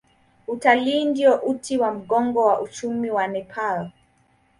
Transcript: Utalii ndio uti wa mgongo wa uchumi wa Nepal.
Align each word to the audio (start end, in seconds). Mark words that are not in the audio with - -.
Utalii 0.47 1.05
ndio 1.05 1.35
uti 1.35 1.77
wa 1.77 1.91
mgongo 1.93 2.45
wa 2.45 2.61
uchumi 2.61 3.11
wa 3.11 3.27
Nepal. 3.27 3.89